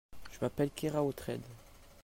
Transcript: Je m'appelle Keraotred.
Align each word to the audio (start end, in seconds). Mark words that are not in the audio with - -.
Je 0.31 0.39
m'appelle 0.41 0.71
Keraotred. 0.71 1.41